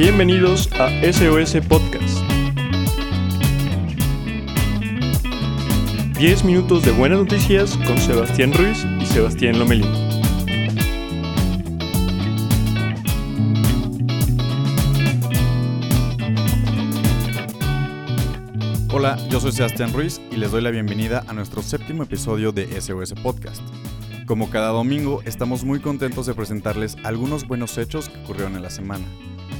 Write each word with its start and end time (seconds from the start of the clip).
Bienvenidos 0.00 0.66
a 0.80 0.88
SOS 1.02 1.56
Podcast. 1.68 2.24
10 6.18 6.44
minutos 6.44 6.82
de 6.86 6.92
buenas 6.92 7.18
noticias 7.18 7.76
con 7.86 7.98
Sebastián 7.98 8.54
Ruiz 8.54 8.86
y 8.98 9.04
Sebastián 9.04 9.58
Lomelín. 9.58 9.92
Hola, 18.90 19.18
yo 19.28 19.38
soy 19.38 19.52
Sebastián 19.52 19.92
Ruiz 19.92 20.18
y 20.30 20.36
les 20.36 20.50
doy 20.50 20.62
la 20.62 20.70
bienvenida 20.70 21.24
a 21.28 21.34
nuestro 21.34 21.60
séptimo 21.60 22.04
episodio 22.04 22.52
de 22.52 22.80
SOS 22.80 23.12
Podcast. 23.22 23.60
Como 24.24 24.48
cada 24.48 24.68
domingo, 24.68 25.20
estamos 25.26 25.62
muy 25.64 25.80
contentos 25.80 26.24
de 26.24 26.32
presentarles 26.32 26.96
algunos 27.04 27.46
buenos 27.46 27.76
hechos 27.76 28.08
que 28.08 28.18
ocurrieron 28.20 28.56
en 28.56 28.62
la 28.62 28.70
semana. 28.70 29.04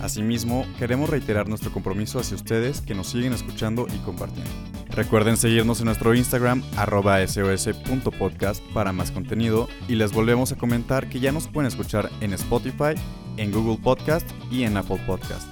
Asimismo, 0.02 0.66
queremos 0.78 1.10
reiterar 1.10 1.48
nuestro 1.48 1.72
compromiso 1.72 2.18
hacia 2.18 2.36
ustedes 2.36 2.80
que 2.80 2.94
nos 2.94 3.08
siguen 3.08 3.32
escuchando 3.32 3.86
y 3.94 3.98
compartiendo. 3.98 4.50
Recuerden 4.90 5.36
seguirnos 5.36 5.80
en 5.80 5.86
nuestro 5.86 6.14
Instagram 6.14 6.62
arroba 6.76 7.24
sos.podcast 7.26 8.62
para 8.72 8.92
más 8.92 9.10
contenido 9.10 9.68
y 9.88 9.94
les 9.94 10.12
volvemos 10.12 10.52
a 10.52 10.56
comentar 10.56 11.08
que 11.08 11.20
ya 11.20 11.32
nos 11.32 11.46
pueden 11.46 11.68
escuchar 11.68 12.10
en 12.20 12.32
Spotify, 12.32 12.94
en 13.36 13.52
Google 13.52 13.78
Podcast 13.82 14.28
y 14.50 14.64
en 14.64 14.76
Apple 14.76 15.00
Podcast. 15.06 15.48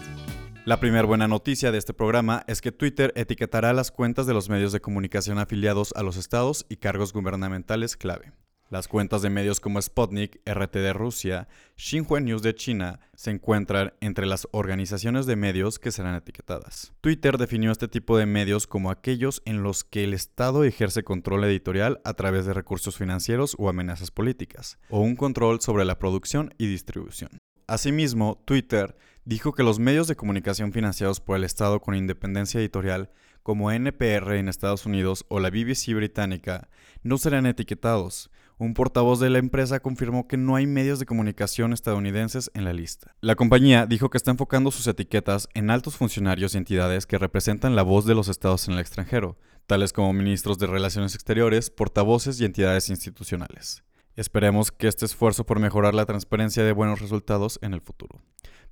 La 0.65 0.81
primera 0.81 1.07
buena 1.07 1.29
noticia 1.29 1.73
de 1.73 1.79
este 1.79 1.95
programa 1.95 2.45
es 2.47 2.61
que 2.61 2.73
Twitter 2.73 3.13
etiquetará 3.17 3.73
las 3.73 3.91
cuentas 3.91 4.27
de 4.27 4.35
los 4.35 4.51
medios 4.51 4.73
de 4.73 4.81
comunicación 4.81 5.39
afiliados 5.39 5.95
a 5.97 6.03
los 6.03 6.17
estados 6.17 6.67
y 6.69 6.77
cargos 6.77 7.13
gubernamentales 7.13 7.97
clave. 7.97 8.33
Las 8.71 8.87
cuentas 8.87 9.23
de 9.23 9.31
medios 9.31 9.61
como 9.61 9.81
Sputnik, 9.81 10.43
RT 10.45 10.75
de 10.75 10.93
Rusia, 10.93 11.49
Xinhua 11.77 12.21
News 12.21 12.43
de 12.43 12.55
China 12.55 13.01
se 13.15 13.31
encuentran 13.31 13.95
entre 14.03 14.27
las 14.27 14.47
organizaciones 14.51 15.25
de 15.25 15.37
medios 15.37 15.79
que 15.79 15.91
serán 15.91 16.15
etiquetadas. 16.15 16.93
Twitter 17.01 17.39
definió 17.39 17.73
este 17.73 17.89
tipo 17.89 18.19
de 18.19 18.27
medios 18.27 18.67
como 18.67 18.91
aquellos 18.91 19.41
en 19.47 19.63
los 19.63 19.85
que 19.85 20.05
el 20.05 20.13
Estado 20.13 20.65
ejerce 20.65 21.03
control 21.03 21.45
editorial 21.45 22.03
a 22.05 22.13
través 22.13 22.45
de 22.45 22.53
recursos 22.53 22.99
financieros 22.99 23.57
o 23.59 23.71
amenazas 23.71 24.11
políticas, 24.11 24.79
o 24.91 25.01
un 25.01 25.17
control 25.17 25.63
sobre 25.63 25.87
la 25.87 25.99
producción 25.99 26.53
y 26.59 26.67
distribución. 26.67 27.31
Asimismo, 27.67 28.43
Twitter 28.45 28.97
dijo 29.25 29.55
que 29.55 29.63
los 29.63 29.79
medios 29.79 30.09
de 30.09 30.17
comunicación 30.17 30.73
financiados 30.75 31.21
por 31.21 31.39
el 31.39 31.45
Estado 31.45 31.81
con 31.81 31.95
independencia 31.95 32.61
editorial, 32.61 33.11
como 33.43 33.71
NPR 33.73 34.37
en 34.37 34.49
Estados 34.49 34.85
Unidos 34.85 35.25
o 35.29 35.41
la 35.41 35.49
BBC 35.49 35.95
británica, 35.95 36.69
no 37.03 37.17
serán 37.17 37.47
etiquetados, 37.47 38.31
un 38.59 38.75
portavoz 38.75 39.21
de 39.21 39.31
la 39.31 39.39
empresa 39.39 39.81
confirmó 39.81 40.27
que 40.27 40.37
no 40.37 40.57
hay 40.57 40.67
medios 40.67 40.99
de 40.99 41.07
comunicación 41.07 41.73
estadounidenses 41.73 42.51
en 42.55 42.65
la 42.65 42.73
lista. 42.73 43.15
La 43.21 43.37
compañía 43.37 43.87
dijo 43.87 44.11
que 44.11 44.19
está 44.19 44.33
enfocando 44.33 44.71
sus 44.71 44.87
etiquetas 44.89 45.49
en 45.55 45.71
altos 45.71 45.97
funcionarios 45.97 46.55
y 46.55 46.59
entidades 46.59 47.07
que 47.07 47.19
representan 47.19 47.77
la 47.77 47.83
voz 47.83 48.05
de 48.05 48.17
los 48.17 48.29
estados 48.29 48.67
en 48.67 48.75
el 48.75 48.81
extranjero, 48.81 49.39
tales 49.67 49.93
como 49.93 50.13
ministros 50.13 50.59
de 50.59 50.67
Relaciones 50.67 51.15
Exteriores, 51.15 51.71
portavoces 51.71 52.41
y 52.41 52.45
entidades 52.45 52.89
institucionales. 52.89 53.85
Esperemos 54.17 54.73
que 54.73 54.89
este 54.89 55.05
esfuerzo 55.05 55.47
por 55.47 55.61
mejorar 55.61 55.95
la 55.95 56.05
transparencia 56.05 56.65
dé 56.65 56.73
buenos 56.73 57.01
resultados 57.01 57.61
en 57.63 57.73
el 57.73 57.81
futuro. 57.81 58.21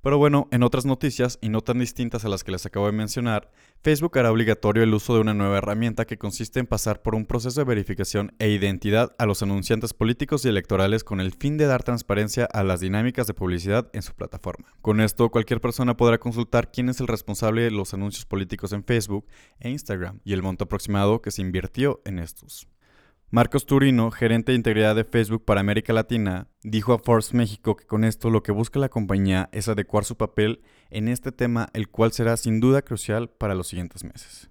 Pero 0.01 0.17
bueno, 0.17 0.47
en 0.51 0.63
otras 0.63 0.85
noticias, 0.85 1.39
y 1.41 1.49
no 1.49 1.61
tan 1.61 1.79
distintas 1.79 2.23
a 2.23 2.29
las 2.29 2.43
que 2.43 2.51
les 2.51 2.65
acabo 2.65 2.85
de 2.85 2.91
mencionar, 2.91 3.51
Facebook 3.83 4.17
hará 4.17 4.31
obligatorio 4.31 4.83
el 4.83 4.93
uso 4.93 5.15
de 5.15 5.21
una 5.21 5.33
nueva 5.33 5.57
herramienta 5.57 6.05
que 6.05 6.17
consiste 6.17 6.59
en 6.59 6.67
pasar 6.67 7.01
por 7.01 7.15
un 7.15 7.25
proceso 7.25 7.59
de 7.61 7.65
verificación 7.65 8.33
e 8.39 8.49
identidad 8.49 9.15
a 9.17 9.25
los 9.25 9.43
anunciantes 9.43 9.93
políticos 9.93 10.45
y 10.45 10.49
electorales 10.49 11.03
con 11.03 11.19
el 11.19 11.33
fin 11.33 11.57
de 11.57 11.65
dar 11.65 11.83
transparencia 11.83 12.45
a 12.45 12.63
las 12.63 12.79
dinámicas 12.79 13.27
de 13.27 13.33
publicidad 13.33 13.89
en 13.93 14.01
su 14.01 14.13
plataforma. 14.13 14.73
Con 14.81 15.01
esto, 15.01 15.29
cualquier 15.29 15.61
persona 15.61 15.97
podrá 15.97 16.17
consultar 16.19 16.71
quién 16.71 16.89
es 16.89 16.99
el 16.99 17.07
responsable 17.07 17.63
de 17.63 17.71
los 17.71 17.93
anuncios 17.93 18.25
políticos 18.25 18.73
en 18.73 18.83
Facebook 18.83 19.25
e 19.59 19.69
Instagram 19.69 20.19
y 20.23 20.33
el 20.33 20.43
monto 20.43 20.65
aproximado 20.65 21.21
que 21.21 21.31
se 21.31 21.41
invirtió 21.41 22.01
en 22.05 22.19
estos. 22.19 22.67
Marcos 23.29 23.65
Turino, 23.65 24.09
gerente 24.09 24.53
de 24.53 24.55
integridad 24.55 24.95
de 24.95 25.03
Facebook 25.03 25.43
para 25.43 25.59
América 25.59 25.91
Latina, 25.91 26.47
dijo 26.63 26.93
a 26.93 26.99
Force 26.99 27.35
México 27.35 27.75
que 27.75 27.85
con 27.85 28.05
esto 28.05 28.29
lo 28.29 28.41
que 28.41 28.53
busca 28.53 28.79
la 28.79 28.87
compañía 28.87 29.49
es 29.51 29.67
adecuar 29.67 30.05
su 30.05 30.15
papel 30.15 30.61
en 30.89 31.09
este 31.09 31.33
tema, 31.33 31.67
el 31.73 31.89
cual 31.89 32.13
será 32.13 32.37
sin 32.37 32.61
duda 32.61 32.83
crucial 32.83 33.29
para 33.29 33.53
los 33.53 33.67
siguientes 33.67 34.05
meses. 34.05 34.49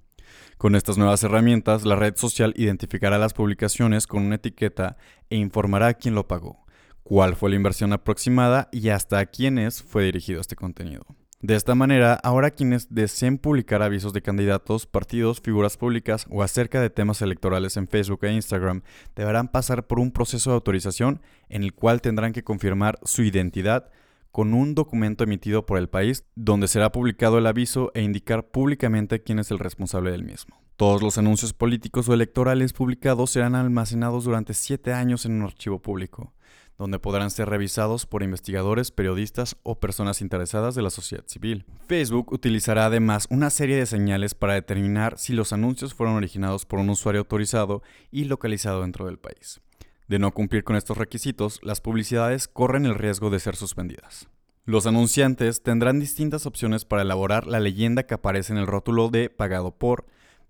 Con 0.59 0.75
estas 0.75 0.99
nuevas 0.99 1.23
herramientas, 1.23 1.87
la 1.87 1.97
red 1.97 2.17
social 2.17 2.53
identificará 2.55 3.17
las 3.17 3.33
publicaciones 3.33 4.07
con 4.07 4.23
una 4.23 4.35
etiqueta 4.35 4.99
e 5.31 5.37
informará 5.37 5.87
a 5.87 5.95
quién 5.95 6.15
lo 6.15 6.29
pagó, 6.29 6.67
cuál 7.03 7.35
fue 7.35 7.49
la 7.49 7.57
inversión 7.57 7.95
aproximada 7.95 8.69
y 8.73 8.91
hasta 8.91 9.21
a 9.21 9.27
quiénes 9.27 9.83
fue 9.83 10.05
dirigido 10.05 10.43
este 10.43 10.55
contenido. 10.55 11.07
De 11.47 11.55
esta 11.55 11.77
manera, 11.77 12.15
ahora 12.25 12.51
quienes 12.51 12.93
deseen 12.93 13.39
publicar 13.39 13.81
avisos 13.81 14.13
de 14.13 14.21
candidatos, 14.21 14.85
partidos, 14.85 15.41
figuras 15.41 15.77
públicas 15.77 16.27
o 16.29 16.43
acerca 16.43 16.81
de 16.81 16.91
temas 16.91 17.23
electorales 17.23 17.77
en 17.77 17.87
Facebook 17.87 18.25
e 18.25 18.33
Instagram 18.33 18.83
deberán 19.15 19.47
pasar 19.47 19.87
por 19.87 20.01
un 20.01 20.11
proceso 20.11 20.51
de 20.51 20.55
autorización 20.55 21.23
en 21.49 21.63
el 21.63 21.73
cual 21.73 22.01
tendrán 22.01 22.33
que 22.33 22.43
confirmar 22.43 22.99
su 23.05 23.23
identidad 23.23 23.91
con 24.33 24.55
un 24.55 24.75
documento 24.75 25.23
emitido 25.23 25.67
por 25.67 25.79
el 25.79 25.89
país 25.89 26.25
donde 26.35 26.67
será 26.67 26.91
publicado 26.91 27.39
el 27.39 27.47
aviso 27.47 27.93
e 27.95 28.03
indicar 28.03 28.49
públicamente 28.49 29.23
quién 29.23 29.39
es 29.39 29.53
el 29.53 29.61
responsable 29.61 30.11
del 30.11 30.25
mismo. 30.25 30.61
Todos 30.75 31.01
los 31.01 31.17
anuncios 31.17 31.53
políticos 31.53 32.09
o 32.09 32.15
electorales 32.15 32.73
publicados 32.73 33.31
serán 33.31 33.55
almacenados 33.55 34.25
durante 34.25 34.53
siete 34.53 34.93
años 34.93 35.25
en 35.25 35.35
un 35.35 35.43
archivo 35.43 35.79
público 35.79 36.33
donde 36.79 36.99
podrán 36.99 37.31
ser 37.31 37.49
revisados 37.49 38.07
por 38.07 38.23
investigadores, 38.23 38.91
periodistas 38.91 39.57
o 39.63 39.81
personas 39.81 40.21
interesadas 40.21 40.75
de 40.75 40.83
la 40.83 40.91
sociedad 40.91 41.25
civil. 41.27 41.65
Facebook 41.87 42.33
utilizará 42.33 42.87
además 42.87 43.27
una 43.31 43.51
serie 43.51 43.77
de 43.77 43.87
señales 43.87 44.35
para 44.35 44.55
determinar 44.55 45.19
si 45.19 45.33
los 45.33 45.53
anuncios 45.53 45.95
fueron 45.95 46.17
originados 46.17 46.67
por 46.67 46.79
un 46.79 46.91
usuario 46.91 47.21
autorizado 47.21 47.83
y 48.11 48.25
localizado 48.25 48.83
dentro 48.83 49.07
del 49.07 49.19
país. 49.19 49.61
De 50.09 50.19
no 50.19 50.33
cumplir 50.33 50.63
con 50.63 50.77
estos 50.77 50.99
requisitos, 50.99 51.61
las 51.63 51.81
publicidades 51.81 52.47
corren 52.47 52.87
el 52.87 52.95
riesgo 52.95 53.31
de 53.31 53.41
ser 53.41 53.57
suspendidas. 53.57 54.29
Los 54.65 54.87
anunciantes 54.87 55.63
tendrán 55.63 56.01
distintas 56.01 56.45
opciones 56.45 56.85
para 56.85 57.03
elaborar 57.03 57.47
la 57.47 57.61
leyenda 57.61 58.05
que 58.05 58.15
aparece 58.15 58.53
en 58.53 58.59
el 58.59 58.67
rótulo 58.67 59.09
de 59.09 59.31
pagado 59.31 59.71
por, 59.71 60.07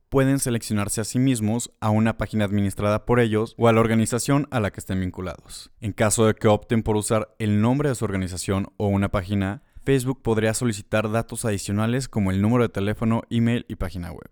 pueden 0.08 0.38
seleccionarse 0.38 1.00
a 1.00 1.04
sí 1.04 1.18
mismos 1.18 1.72
a 1.80 1.90
una 1.90 2.16
página 2.16 2.44
administrada 2.44 3.06
por 3.06 3.20
ellos 3.20 3.54
o 3.58 3.68
a 3.68 3.72
la 3.72 3.80
organización 3.80 4.46
a 4.50 4.60
la 4.60 4.70
que 4.70 4.80
estén 4.80 5.00
vinculados. 5.00 5.70
En 5.80 5.92
caso 5.92 6.26
de 6.26 6.34
que 6.34 6.48
opten 6.48 6.82
por 6.82 6.96
usar 6.96 7.34
el 7.38 7.60
nombre 7.60 7.88
de 7.88 7.94
su 7.94 8.04
organización 8.04 8.68
o 8.76 8.88
una 8.88 9.10
página, 9.10 9.62
Facebook 9.84 10.22
podría 10.22 10.54
solicitar 10.54 11.10
datos 11.10 11.44
adicionales 11.44 12.08
como 12.08 12.30
el 12.30 12.42
número 12.42 12.64
de 12.64 12.70
teléfono, 12.70 13.22
email 13.30 13.64
y 13.68 13.76
página 13.76 14.10
web. 14.10 14.30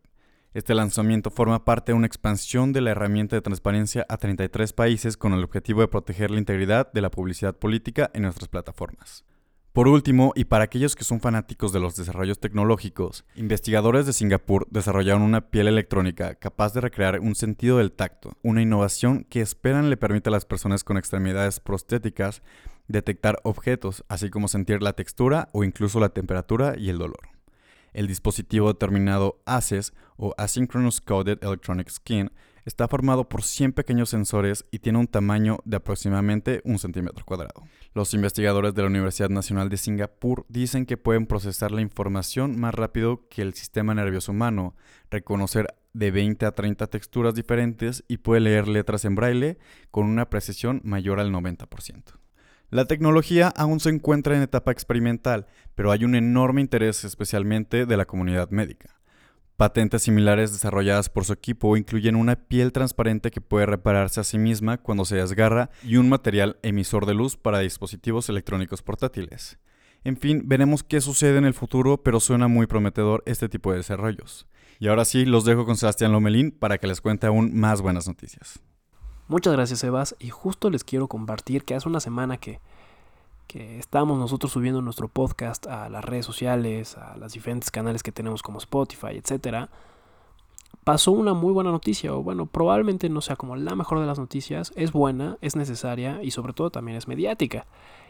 Este 0.53 0.75
lanzamiento 0.75 1.31
forma 1.31 1.65
parte 1.65 1.91
de 1.91 1.97
una 1.97 2.07
expansión 2.07 2.73
de 2.73 2.81
la 2.81 2.93
herramienta 2.93 3.35
de 3.35 3.43
transparencia 3.43 4.07
a 4.09 4.19
33 4.19 4.73
países 4.73 5.17
con 5.17 5.33
el 5.33 5.43
objetivo 5.43 5.81
de 5.81 5.89
proteger 5.89 6.31
la 6.31 6.39
integridad 6.39 6.93
de 6.93 7.01
la 7.01 7.11
publicidad 7.11 7.57
política 7.57 8.11
en 8.15 8.23
nuestras 8.23 8.49
plataformas. 8.49 9.25
Por 9.75 9.89
último, 9.89 10.33
y 10.37 10.45
para 10.45 10.63
aquellos 10.63 10.95
que 10.95 11.03
son 11.03 11.19
fanáticos 11.19 11.73
de 11.73 11.81
los 11.81 11.97
desarrollos 11.97 12.39
tecnológicos, 12.39 13.25
investigadores 13.35 14.07
de 14.07 14.13
Singapur 14.13 14.69
desarrollaron 14.71 15.23
una 15.23 15.51
piel 15.51 15.67
electrónica 15.67 16.37
capaz 16.37 16.75
de 16.75 16.81
recrear 16.81 17.19
un 17.19 17.35
sentido 17.35 17.79
del 17.79 17.91
tacto, 17.91 18.37
una 18.45 18.63
innovación 18.63 19.25
que 19.25 19.41
esperan 19.41 19.91
le 19.91 19.97
permite 19.97 20.29
a 20.29 20.31
las 20.31 20.45
personas 20.45 20.85
con 20.85 20.97
extremidades 20.97 21.59
prostéticas 21.59 22.41
detectar 22.87 23.41
objetos, 23.43 24.05
así 24.07 24.31
como 24.31 24.47
sentir 24.47 24.81
la 24.81 24.93
textura 24.93 25.49
o 25.51 25.65
incluso 25.65 25.99
la 25.99 26.11
temperatura 26.11 26.77
y 26.79 26.89
el 26.89 26.99
dolor. 26.99 27.31
El 27.93 28.07
dispositivo 28.07 28.69
determinado 28.69 29.43
ACES 29.45 29.93
o 30.17 30.35
Asynchronous 30.39 31.01
Coded 31.01 31.43
Electronic 31.43 31.91
Skin 31.91 32.31
Está 32.65 32.89
formado 32.89 33.29
por 33.29 33.43
100 33.43 33.75
pequeños 33.75 34.09
sensores 34.09 34.65
y 34.71 34.79
tiene 34.79 34.99
un 34.99 35.07
tamaño 35.07 35.59
de 35.67 35.77
aproximadamente 35.77 36.63
un 36.65 36.79
centímetro 36.79 37.23
cuadrado. 37.27 37.63
Los 37.93 38.15
investigadores 38.15 38.75
de 38.75 38.81
la 38.81 38.89
Universidad 38.89 39.29
Nacional 39.29 39.69
de 39.69 39.77
Singapur 39.77 40.47
dicen 40.49 40.87
que 40.87 40.97
pueden 40.97 41.27
procesar 41.27 41.73
la 41.73 41.83
información 41.83 42.59
más 42.59 42.75
rápido 42.75 43.29
que 43.29 43.43
el 43.43 43.53
sistema 43.53 43.95
nervioso 43.95 44.33
humano, 44.33 44.75
reconocer 45.11 45.75
de 45.93 46.11
20 46.11 46.47
a 46.47 46.53
30 46.53 46.87
texturas 46.87 47.35
diferentes 47.35 48.03
y 48.09 48.17
puede 48.17 48.41
leer 48.41 48.67
letras 48.67 49.05
en 49.05 49.15
braille 49.15 49.59
con 49.91 50.07
una 50.07 50.31
precisión 50.31 50.81
mayor 50.85 51.21
al 51.21 51.31
90%. 51.31 52.15
La 52.71 52.87
tecnología 52.87 53.49
aún 53.49 53.79
se 53.79 53.91
encuentra 53.91 54.37
en 54.37 54.43
etapa 54.43 54.73
experimental, 54.73 55.47
pero 55.75 55.93
hay 55.93 56.05
un 56.05 56.15
enorme 56.15 56.63
interés 56.63 57.05
especialmente 57.05 57.85
de 57.85 57.97
la 57.99 58.07
comunidad 58.07 58.49
médica. 58.51 58.97
Patentes 59.57 60.03
similares 60.03 60.53
desarrolladas 60.53 61.09
por 61.09 61.25
su 61.25 61.33
equipo 61.33 61.77
incluyen 61.77 62.17
una 62.17 62.35
piel 62.35 62.73
transparente 62.73 63.31
que 63.31 63.41
puede 63.41 63.67
repararse 63.67 64.21
a 64.21 64.25
sí 64.25 64.37
misma 64.37 64.79
cuando 64.79 65.05
se 65.05 65.15
desgarra 65.15 65.71
y 65.85 65.97
un 65.97 66.09
material 66.09 66.59
emisor 66.63 67.07
de 67.07 67.15
luz 67.15 67.37
para 67.37 67.61
dispositivos 67.61 68.29
electrónicos 68.29 68.83
portátiles. 68.83 69.59
En 70.03 70.17
fin, 70.17 70.43
veremos 70.47 70.83
qué 70.83 71.01
sucede 71.01 71.39
en 71.39 71.45
el 71.45 71.55
futuro, 71.55 72.03
pero 72.03 72.19
suena 72.19 72.49
muy 72.49 72.67
prometedor 72.67 73.23
este 73.27 73.49
tipo 73.49 73.71
de 73.71 73.79
desarrollos. 73.79 74.49
Y 74.81 74.89
ahora 74.89 75.05
sí, 75.05 75.25
los 75.25 75.45
dejo 75.45 75.65
con 75.65 75.77
Sebastián 75.77 76.11
Lomelín 76.11 76.51
para 76.51 76.79
que 76.79 76.89
les 76.89 77.01
cuente 77.01 77.29
aún 77.29 77.55
más 77.55 77.81
buenas 77.81 78.09
noticias. 78.09 78.61
Muchas 79.29 79.53
gracias, 79.53 79.79
Sebas, 79.79 80.17
y 80.19 80.31
justo 80.31 80.69
les 80.69 80.83
quiero 80.83 81.07
compartir 81.07 81.65
que 81.65 81.77
hace 81.77 81.89
una 81.89 82.01
semana 82.01 82.39
que 82.39 82.61
que 83.47 83.79
estamos 83.79 84.19
nosotros 84.19 84.53
subiendo 84.53 84.83
nuestro 84.83 85.09
podcast 85.09 85.67
a 85.67 85.89
las 85.89 86.05
redes 86.05 86.27
sociales, 86.27 86.97
a 86.97 87.17
los 87.17 87.33
diferentes 87.33 87.71
canales 87.71 88.03
que 88.03 88.13
tenemos 88.13 88.43
como 88.43 88.59
Spotify, 88.59 89.17
etcétera, 89.17 89.71
pasó 90.85 91.13
una 91.13 91.35
muy 91.35 91.53
buena 91.53 91.71
noticia, 91.71 92.15
o 92.15 92.23
bueno, 92.23 92.47
probablemente 92.47 93.09
no 93.09 93.21
sea 93.21 93.37
como 93.37 93.57
la 93.57 93.75
mejor 93.75 94.01
de 94.01 94.07
las 94.07 94.19
noticias, 94.19 94.73
es 94.77 94.93
buena, 94.93 95.39
es 95.41 95.57
necesaria 95.57 96.23
y 96.23 96.31
sobre 96.31 96.53
todo 96.53 96.71
también 96.71 96.97
es 96.97 97.09
mediática. 97.09 97.67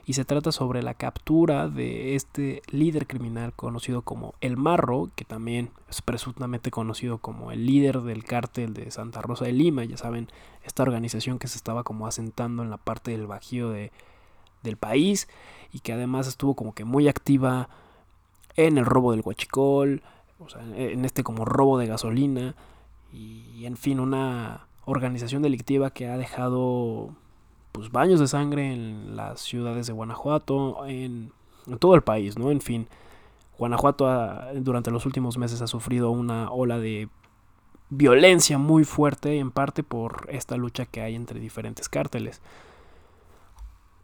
Y 0.06 0.12
se 0.14 0.26
trata 0.26 0.52
sobre 0.52 0.82
la 0.82 0.92
captura 0.92 1.68
de 1.68 2.14
este 2.14 2.60
líder 2.70 3.06
criminal 3.06 3.54
conocido 3.54 4.02
como 4.02 4.34
El 4.42 4.58
Marro, 4.58 5.08
que 5.14 5.24
también 5.24 5.70
es 5.88 6.02
presuntamente 6.02 6.70
conocido 6.70 7.18
como 7.18 7.52
el 7.52 7.64
líder 7.64 8.02
del 8.02 8.24
cártel 8.24 8.74
de 8.74 8.90
Santa 8.90 9.22
Rosa 9.22 9.46
de 9.46 9.52
Lima, 9.52 9.84
ya 9.84 9.96
saben, 9.96 10.28
esta 10.62 10.82
organización 10.82 11.38
que 11.38 11.48
se 11.48 11.56
estaba 11.56 11.84
como 11.84 12.06
asentando 12.06 12.62
en 12.62 12.70
la 12.70 12.76
parte 12.76 13.12
del 13.12 13.26
bajío 13.26 13.70
de, 13.70 13.92
del 14.64 14.76
país 14.76 15.28
y 15.72 15.78
que 15.78 15.92
además 15.92 16.26
estuvo 16.26 16.54
como 16.54 16.74
que 16.74 16.84
muy 16.84 17.06
activa 17.06 17.68
en 18.56 18.78
el 18.78 18.84
robo 18.84 19.12
del 19.12 19.22
huachicol, 19.24 20.02
o 20.40 20.48
sea, 20.48 20.62
en 20.76 21.04
este 21.04 21.22
como 21.22 21.44
robo 21.44 21.78
de 21.78 21.86
gasolina 21.86 22.56
y 23.12 23.64
en 23.66 23.76
fin, 23.76 24.00
una 24.00 24.66
organización 24.86 25.42
delictiva 25.42 25.90
que 25.90 26.08
ha 26.08 26.18
dejado 26.18 27.14
pues 27.74 27.90
baños 27.90 28.20
de 28.20 28.28
sangre 28.28 28.72
en 28.72 29.16
las 29.16 29.40
ciudades 29.40 29.88
de 29.88 29.92
Guanajuato, 29.92 30.86
en, 30.86 31.32
todo 31.80 31.96
el 31.96 32.02
país, 32.02 32.38
¿no? 32.38 32.52
En 32.52 32.60
fin, 32.60 32.86
Guanajuato 33.58 34.06
durante 34.54 34.92
los 34.92 35.06
últimos 35.06 35.38
meses 35.38 35.60
ha 35.60 35.66
sufrido 35.66 36.12
una 36.12 36.52
ola 36.52 36.78
de 36.78 37.08
violencia 37.90 38.58
muy 38.58 38.84
fuerte, 38.84 39.38
en 39.38 39.50
parte 39.50 39.82
por 39.82 40.28
esta 40.30 40.56
lucha 40.56 40.86
que 40.86 41.00
hay 41.00 41.16
entre 41.16 41.40
diferentes 41.40 41.88
cárteles. 41.88 42.40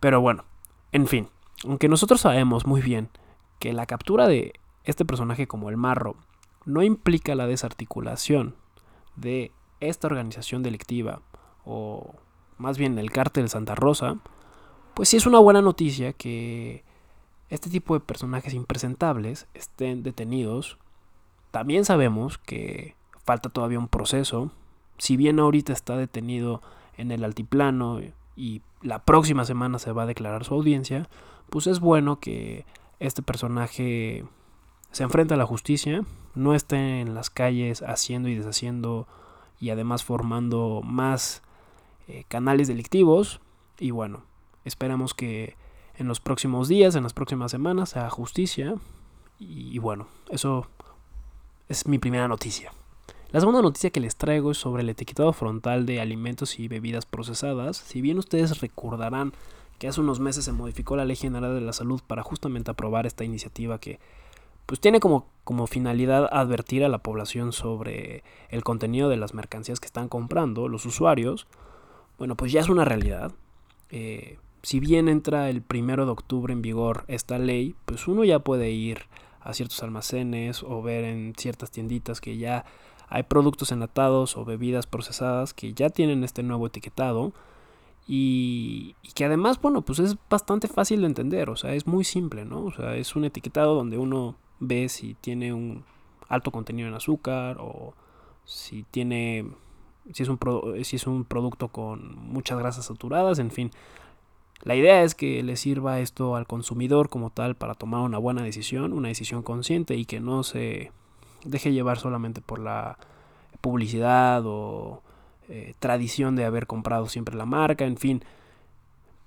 Pero 0.00 0.20
bueno, 0.20 0.44
en 0.92 1.06
fin, 1.06 1.28
aunque 1.64 1.88
nosotros 1.88 2.22
sabemos 2.22 2.66
muy 2.66 2.80
bien 2.80 3.10
que 3.58 3.72
la 3.72 3.86
captura 3.86 4.26
de 4.26 4.54
este 4.84 5.04
personaje 5.04 5.46
como 5.46 5.68
el 5.68 5.76
marro 5.76 6.16
no 6.64 6.82
implica 6.82 7.34
la 7.34 7.46
desarticulación 7.46 8.56
de 9.16 9.52
esta 9.80 10.06
organización 10.06 10.62
delictiva 10.62 11.20
o 11.64 12.14
más 12.58 12.78
bien 12.78 12.98
el 12.98 13.10
cártel 13.10 13.48
Santa 13.48 13.74
Rosa, 13.74 14.18
pues 14.94 15.08
sí 15.08 15.16
es 15.16 15.26
una 15.26 15.38
buena 15.38 15.62
noticia 15.62 16.12
que 16.12 16.84
este 17.48 17.68
tipo 17.68 17.94
de 17.94 18.00
personajes 18.00 18.54
impresentables 18.54 19.46
estén 19.54 20.02
detenidos. 20.02 20.78
También 21.50 21.84
sabemos 21.84 22.38
que 22.38 22.94
falta 23.24 23.48
todavía 23.48 23.78
un 23.78 23.88
proceso. 23.88 24.52
Si 24.98 25.16
bien 25.16 25.40
ahorita 25.40 25.72
está 25.72 25.96
detenido 25.96 26.62
en 26.96 27.10
el 27.10 27.24
altiplano 27.24 28.00
y 28.36 28.62
la 28.82 29.04
próxima 29.04 29.44
semana 29.44 29.78
se 29.78 29.92
va 29.92 30.04
a 30.04 30.06
declarar 30.06 30.44
su 30.44 30.54
audiencia, 30.54 31.08
pues 31.50 31.66
es 31.66 31.80
bueno 31.80 32.20
que 32.20 32.64
este 32.98 33.22
personaje 33.22 34.24
se 34.92 35.02
enfrente 35.02 35.34
a 35.34 35.36
la 35.36 35.46
justicia, 35.46 36.04
no 36.34 36.54
esté 36.54 37.00
en 37.00 37.14
las 37.14 37.30
calles 37.30 37.82
haciendo 37.82 38.28
y 38.28 38.34
deshaciendo 38.34 39.06
y 39.58 39.70
además 39.70 40.04
formando 40.04 40.80
más 40.84 41.42
eh, 42.08 42.24
canales 42.28 42.68
delictivos. 42.68 43.40
Y 43.78 43.90
bueno, 43.90 44.24
esperamos 44.64 45.14
que 45.14 45.56
en 45.96 46.08
los 46.08 46.20
próximos 46.20 46.68
días, 46.68 46.94
en 46.94 47.02
las 47.02 47.12
próximas 47.12 47.50
semanas, 47.50 47.90
se 47.90 47.98
haga 47.98 48.10
justicia. 48.10 48.74
Y 49.38 49.78
bueno, 49.78 50.06
eso 50.30 50.66
es 51.68 51.86
mi 51.86 51.98
primera 51.98 52.28
noticia. 52.28 52.72
La 53.32 53.38
segunda 53.38 53.62
noticia 53.62 53.90
que 53.90 54.00
les 54.00 54.16
traigo 54.16 54.50
es 54.50 54.58
sobre 54.58 54.82
el 54.82 54.88
etiquetado 54.88 55.32
frontal 55.32 55.86
de 55.86 56.00
alimentos 56.00 56.58
y 56.58 56.66
bebidas 56.66 57.06
procesadas. 57.06 57.76
Si 57.76 58.00
bien 58.00 58.18
ustedes 58.18 58.60
recordarán 58.60 59.32
que 59.78 59.86
hace 59.86 60.00
unos 60.00 60.18
meses 60.18 60.44
se 60.44 60.52
modificó 60.52 60.96
la 60.96 61.04
Ley 61.04 61.14
General 61.14 61.54
de 61.54 61.60
la 61.60 61.72
Salud 61.72 62.00
para 62.04 62.24
justamente 62.24 62.72
aprobar 62.72 63.06
esta 63.06 63.22
iniciativa 63.22 63.78
que 63.78 64.00
pues 64.66 64.80
tiene 64.80 64.98
como, 64.98 65.26
como 65.44 65.68
finalidad 65.68 66.28
advertir 66.32 66.84
a 66.84 66.88
la 66.88 66.98
población 66.98 67.52
sobre 67.52 68.24
el 68.48 68.64
contenido 68.64 69.08
de 69.08 69.16
las 69.16 69.32
mercancías 69.32 69.78
que 69.78 69.86
están 69.86 70.08
comprando 70.08 70.68
los 70.68 70.84
usuarios, 70.84 71.46
bueno, 72.18 72.36
pues 72.36 72.50
ya 72.50 72.60
es 72.60 72.68
una 72.68 72.84
realidad. 72.84 73.32
Eh, 73.90 74.38
si 74.62 74.80
bien 74.80 75.08
entra 75.08 75.50
el 75.50 75.62
primero 75.62 76.04
de 76.04 76.12
octubre 76.12 76.52
en 76.52 76.62
vigor 76.62 77.04
esta 77.06 77.38
ley, 77.38 77.76
pues 77.84 78.08
uno 78.08 78.24
ya 78.24 78.40
puede 78.40 78.70
ir 78.70 79.02
a 79.40 79.54
ciertos 79.54 79.82
almacenes 79.82 80.62
o 80.62 80.82
ver 80.82 81.04
en 81.04 81.32
ciertas 81.36 81.70
tienditas 81.70 82.20
que 82.20 82.36
ya 82.36 82.64
hay 83.10 83.24
productos 83.24 83.72
enlatados 83.72 84.36
o 84.36 84.44
bebidas 84.44 84.86
procesadas 84.86 85.52
que 85.52 85.74
ya 85.74 85.90
tienen 85.90 86.24
este 86.24 86.42
nuevo 86.42 86.66
etiquetado 86.66 87.32
y, 88.06 88.96
y, 89.02 89.12
que 89.12 89.26
además, 89.26 89.60
bueno, 89.60 89.82
pues 89.82 89.98
es 89.98 90.16
bastante 90.30 90.66
fácil 90.66 91.02
de 91.02 91.06
entender, 91.08 91.50
o 91.50 91.56
sea, 91.56 91.74
es 91.74 91.86
muy 91.86 92.04
simple, 92.04 92.44
¿no? 92.44 92.64
O 92.64 92.72
sea, 92.72 92.96
es 92.96 93.14
un 93.14 93.24
etiquetado 93.24 93.74
donde 93.74 93.98
uno 93.98 94.36
ve 94.58 94.88
si 94.88 95.14
tiene 95.14 95.52
un 95.52 95.84
alto 96.28 96.50
contenido 96.50 96.88
en 96.88 96.94
azúcar 96.94 97.58
o 97.60 97.94
si 98.44 98.84
tiene 98.90 99.46
si 100.12 100.22
es 100.22 100.28
un, 100.28 100.38
si 100.84 100.96
es 100.96 101.06
un 101.06 101.24
producto 101.24 101.68
con 101.68 102.16
muchas 102.16 102.58
grasas 102.58 102.86
saturadas, 102.86 103.38
en 103.38 103.50
fin. 103.50 103.70
La 104.62 104.74
idea 104.76 105.02
es 105.02 105.14
que 105.14 105.42
le 105.42 105.56
sirva 105.56 106.00
esto 106.00 106.36
al 106.36 106.46
consumidor 106.46 107.08
como 107.08 107.30
tal 107.30 107.54
para 107.54 107.74
tomar 107.74 108.02
una 108.02 108.18
buena 108.18 108.42
decisión, 108.42 108.92
una 108.92 109.08
decisión 109.08 109.42
consciente 109.42 109.96
y 109.96 110.04
que 110.04 110.20
no 110.20 110.42
se 110.42 110.92
deje 111.44 111.72
llevar 111.72 111.98
solamente 111.98 112.40
por 112.40 112.58
la 112.58 112.98
publicidad 113.60 114.42
o 114.46 115.02
eh, 115.48 115.74
tradición 115.78 116.36
de 116.36 116.44
haber 116.44 116.66
comprado 116.66 117.08
siempre 117.08 117.34
la 117.34 117.46
marca, 117.46 117.84
en 117.84 117.96
fin. 117.96 118.24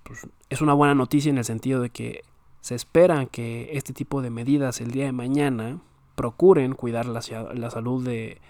Pues 0.02 0.26
es 0.50 0.60
una 0.60 0.74
buena 0.74 0.94
noticia 0.94 1.30
en 1.30 1.38
el 1.38 1.44
sentido 1.44 1.80
de 1.80 1.90
que 1.90 2.22
se 2.60 2.74
espera 2.74 3.26
que 3.26 3.70
este 3.72 3.92
tipo 3.92 4.22
de 4.22 4.30
medidas 4.30 4.80
el 4.80 4.90
día 4.90 5.04
de 5.04 5.12
mañana 5.12 5.80
procuren 6.14 6.74
cuidar 6.74 7.06
la, 7.06 7.20
salud 7.20 8.06
de, 8.06 8.40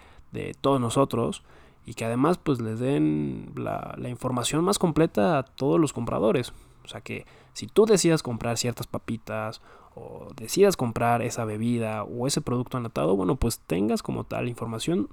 todos 0.61 0.81
nosotros 0.81 1.43
y 1.87 1.95
que 1.95 2.05
además 2.05 2.39
pues 2.39 2.61
les 2.61 2.79
den 2.79 3.53
la, 3.57 3.97
información 4.09 4.65
más 4.65 4.79
completa 4.79 5.39
a 5.39 5.43
todos 5.43 5.81
los 5.81 5.93
compradores. 5.93 6.53
O 6.85 6.89
sea 6.89 7.01
que 7.01 7.27
si 7.53 7.67
tú 7.67 7.87
decidas 7.87 8.23
comprar 8.23 8.59
ciertas 8.59 8.87
papitas 8.87 9.61
o 9.95 10.29
decidas 10.37 10.77
comprar 10.77 11.23
esa 11.23 11.45
bebida 11.45 12.05
o 12.05 12.27
ese 12.27 12.41
producto 12.41 12.79
anotado, 12.79 13.17
bueno, 13.17 13.37
pues 13.37 13.61
tengas 13.61 14.03
como 14.03 14.25
tal 14.25 14.49
información 14.49 15.09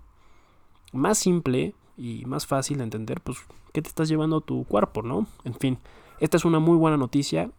más 0.91 1.17
simple 1.17 1.75
y 1.97 2.25
más 2.25 2.47
fácil 2.47 2.79
de 2.79 2.85
entender, 2.85 3.21
pues, 3.21 3.37
qué 3.73 3.81
te 3.81 3.87
estás 3.87 4.09
llevando 4.09 4.37
a 4.37 4.41
tu 4.41 4.65
cuerpo, 4.65 5.03
¿no? 5.03 5.27
En 5.43 5.53
fin, 5.53 5.77
esta 6.19 6.37
es 6.37 6.45
una 6.45 6.59
muy 6.59 6.77
buena 6.77 6.97
noticia 6.97 7.51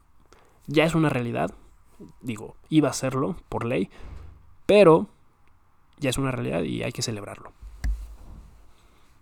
ya 0.66 0.84
es 0.84 0.94
una 0.94 1.08
realidad. 1.08 1.52
Digo, 2.20 2.56
iba 2.68 2.88
a 2.88 2.92
serlo 2.92 3.36
por 3.48 3.64
ley, 3.64 3.90
pero 4.66 5.08
ya 5.98 6.10
es 6.10 6.18
una 6.18 6.30
realidad 6.30 6.62
y 6.62 6.82
hay 6.82 6.92
que 6.92 7.02
celebrarlo. 7.02 7.52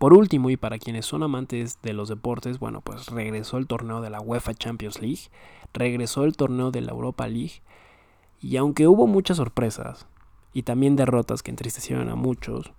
Por 0.01 0.15
último, 0.15 0.49
y 0.49 0.57
para 0.57 0.79
quienes 0.79 1.05
son 1.05 1.21
amantes 1.21 1.77
de 1.83 1.93
los 1.93 2.09
deportes, 2.09 2.57
bueno, 2.57 2.81
pues 2.81 3.05
regresó 3.05 3.59
el 3.59 3.67
torneo 3.67 4.01
de 4.01 4.09
la 4.09 4.19
UEFA 4.19 4.55
Champions 4.55 4.99
League, 4.99 5.29
regresó 5.75 6.23
el 6.23 6.35
torneo 6.35 6.71
de 6.71 6.81
la 6.81 6.89
Europa 6.89 7.27
League, 7.27 7.61
y 8.39 8.57
aunque 8.57 8.87
hubo 8.87 9.05
muchas 9.05 9.37
sorpresas 9.37 10.07
y 10.53 10.63
también 10.63 10.95
derrotas 10.95 11.43
que 11.43 11.51
entristecieron 11.51 12.09
a 12.09 12.15
muchos, 12.15 12.73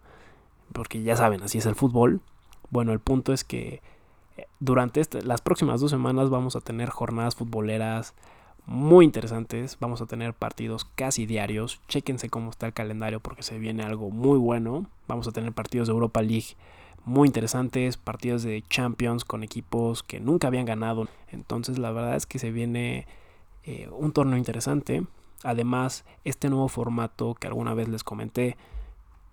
porque 0.72 1.04
ya 1.04 1.14
saben, 1.14 1.44
así 1.44 1.58
es 1.58 1.66
el 1.66 1.76
fútbol, 1.76 2.22
bueno, 2.70 2.92
el 2.92 2.98
punto 2.98 3.32
es 3.32 3.44
que 3.44 3.82
eh, 4.36 4.46
durante 4.58 5.00
este, 5.00 5.22
las 5.22 5.42
próximas 5.42 5.80
dos 5.80 5.92
semanas 5.92 6.28
vamos 6.28 6.56
a 6.56 6.60
tener 6.60 6.90
jornadas 6.90 7.36
futboleras 7.36 8.14
muy 8.66 9.04
interesantes. 9.04 9.76
Vamos 9.78 10.00
a 10.00 10.06
tener 10.06 10.34
partidos 10.34 10.84
casi 10.96 11.26
diarios. 11.26 11.80
Chequense 11.86 12.30
cómo 12.30 12.50
está 12.50 12.66
el 12.66 12.72
calendario 12.72 13.20
porque 13.20 13.42
se 13.42 13.58
viene 13.58 13.84
algo 13.84 14.10
muy 14.10 14.38
bueno. 14.38 14.86
Vamos 15.06 15.28
a 15.28 15.32
tener 15.32 15.52
partidos 15.52 15.86
de 15.86 15.94
Europa 15.94 16.22
League 16.22 16.56
muy 17.04 17.28
interesantes, 17.28 17.96
partidos 17.96 18.42
de 18.42 18.62
Champions 18.68 19.24
con 19.24 19.42
equipos 19.42 20.02
que 20.02 20.20
nunca 20.20 20.48
habían 20.48 20.66
ganado. 20.66 21.08
Entonces 21.28 21.78
la 21.78 21.90
verdad 21.92 22.16
es 22.16 22.26
que 22.26 22.38
se 22.38 22.50
viene 22.50 23.06
eh, 23.64 23.88
un 23.90 24.12
torneo 24.12 24.36
interesante. 24.36 25.04
Además, 25.42 26.04
este 26.24 26.48
nuevo 26.48 26.68
formato 26.68 27.34
que 27.34 27.48
alguna 27.48 27.74
vez 27.74 27.88
les 27.88 28.04
comenté, 28.04 28.56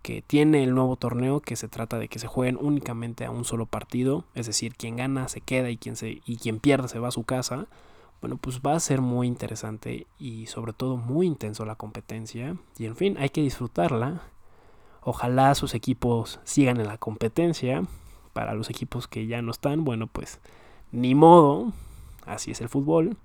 que 0.01 0.21
tiene 0.21 0.63
el 0.63 0.73
nuevo 0.73 0.95
torneo, 0.95 1.39
que 1.39 1.55
se 1.55 1.67
trata 1.67 1.99
de 1.99 2.07
que 2.07 2.19
se 2.19 2.27
jueguen 2.27 2.57
únicamente 2.59 3.25
a 3.25 3.31
un 3.31 3.45
solo 3.45 3.65
partido, 3.65 4.23
es 4.33 4.47
decir, 4.47 4.75
quien 4.75 4.95
gana 4.95 5.27
se 5.27 5.41
queda 5.41 5.69
y 5.69 5.77
quien, 5.77 5.95
se, 5.95 6.21
y 6.25 6.38
quien 6.38 6.59
pierde 6.59 6.88
se 6.88 6.99
va 6.99 7.09
a 7.09 7.11
su 7.11 7.23
casa 7.23 7.67
bueno, 8.21 8.38
pues 8.38 8.59
va 8.59 8.75
a 8.75 8.79
ser 8.79 9.01
muy 9.01 9.27
interesante 9.27 10.07
y 10.17 10.47
sobre 10.47 10.73
todo 10.73 10.97
muy 10.97 11.25
intenso 11.25 11.65
la 11.65 11.75
competencia. 11.75 12.57
Y 12.77 12.85
en 12.85 12.95
fin, 12.95 13.17
hay 13.17 13.29
que 13.29 13.41
disfrutarla. 13.41 14.23
Ojalá 15.09 15.55
sus 15.55 15.73
equipos 15.73 16.39
sigan 16.43 16.79
en 16.79 16.85
la 16.85 16.99
competencia. 16.99 17.81
Para 18.33 18.53
los 18.53 18.69
equipos 18.69 19.07
que 19.07 19.25
ya 19.25 19.41
no 19.41 19.49
están, 19.49 19.83
bueno, 19.83 20.05
pues 20.05 20.39
ni 20.91 21.15
modo. 21.15 21.73
Así 22.27 22.51
es 22.51 22.61
el 22.61 22.69
fútbol. 22.69 23.17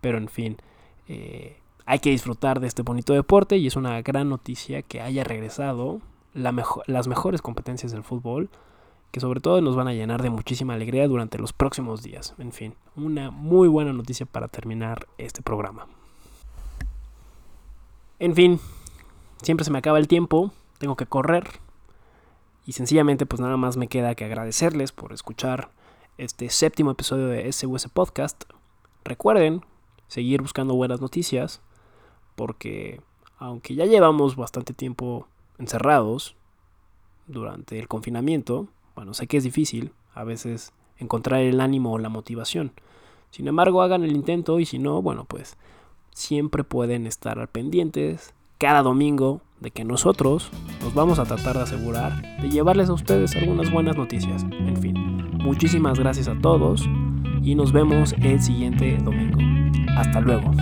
Pero 0.00 0.16
en 0.16 0.28
fin, 0.28 0.58
eh, 1.08 1.58
hay 1.86 1.98
que 1.98 2.10
disfrutar 2.10 2.60
de 2.60 2.68
este 2.68 2.82
bonito 2.82 3.14
deporte 3.14 3.56
y 3.56 3.66
es 3.66 3.74
una 3.74 4.00
gran 4.02 4.28
noticia 4.28 4.82
que 4.82 5.00
haya 5.00 5.24
regresado 5.24 6.00
las 6.34 7.08
mejores 7.08 7.42
competencias 7.42 7.90
del 7.90 8.04
fútbol 8.04 8.48
que 9.10 9.18
sobre 9.18 9.40
todo 9.40 9.60
nos 9.60 9.74
van 9.74 9.88
a 9.88 9.92
llenar 9.92 10.22
de 10.22 10.30
muchísima 10.30 10.74
alegría 10.74 11.08
durante 11.08 11.38
los 11.38 11.52
próximos 11.52 12.04
días. 12.04 12.34
En 12.38 12.52
fin, 12.52 12.74
una 12.94 13.32
muy 13.32 13.66
buena 13.66 13.92
noticia 13.92 14.24
para 14.24 14.46
terminar 14.46 15.08
este 15.18 15.42
programa. 15.42 15.88
En 18.20 18.36
fin, 18.36 18.60
siempre 19.42 19.64
se 19.64 19.72
me 19.72 19.78
acaba 19.78 19.98
el 19.98 20.06
tiempo, 20.06 20.52
tengo 20.84 20.96
que 20.96 21.06
correr 21.06 21.48
y 22.66 22.72
sencillamente 22.72 23.24
pues 23.24 23.40
nada 23.40 23.56
más 23.56 23.78
me 23.78 23.88
queda 23.88 24.14
que 24.14 24.26
agradecerles 24.26 24.92
por 24.92 25.14
escuchar 25.14 25.70
este 26.18 26.50
séptimo 26.50 26.90
episodio 26.90 27.28
de 27.28 27.50
SUS 27.50 27.88
Podcast. 27.88 28.44
Recuerden 29.02 29.64
seguir 30.08 30.42
buscando 30.42 30.74
buenas 30.74 31.00
noticias 31.00 31.62
porque 32.36 33.00
aunque 33.38 33.74
ya 33.74 33.86
llevamos 33.86 34.36
bastante 34.36 34.74
tiempo 34.74 35.26
encerrados 35.56 36.36
durante 37.26 37.78
el 37.78 37.88
confinamiento, 37.88 38.68
bueno, 38.94 39.14
sé 39.14 39.26
que 39.26 39.38
es 39.38 39.44
difícil 39.44 39.94
a 40.12 40.22
veces 40.22 40.74
encontrar 40.98 41.40
el 41.40 41.62
ánimo 41.62 41.94
o 41.94 41.98
la 41.98 42.10
motivación. 42.10 42.72
Sin 43.30 43.48
embargo, 43.48 43.80
hagan 43.80 44.04
el 44.04 44.12
intento 44.12 44.60
y 44.60 44.66
si 44.66 44.78
no, 44.78 45.00
bueno, 45.00 45.24
pues 45.24 45.56
siempre 46.10 46.62
pueden 46.62 47.06
estar 47.06 47.38
al 47.38 47.48
pendientes 47.48 48.34
cada 48.58 48.82
domingo 48.82 49.40
de 49.64 49.70
que 49.70 49.84
nosotros 49.84 50.50
nos 50.82 50.94
vamos 50.94 51.18
a 51.18 51.24
tratar 51.24 51.56
de 51.56 51.62
asegurar 51.62 52.40
de 52.40 52.50
llevarles 52.50 52.90
a 52.90 52.92
ustedes 52.92 53.34
algunas 53.34 53.72
buenas 53.72 53.96
noticias. 53.96 54.44
En 54.44 54.76
fin, 54.76 54.94
muchísimas 55.38 55.98
gracias 55.98 56.28
a 56.28 56.38
todos 56.38 56.88
y 57.42 57.54
nos 57.54 57.72
vemos 57.72 58.14
el 58.22 58.40
siguiente 58.40 58.96
domingo. 58.98 59.38
Hasta 59.96 60.20
luego. 60.20 60.52